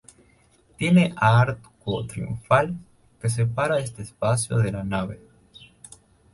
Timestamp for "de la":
4.65-4.83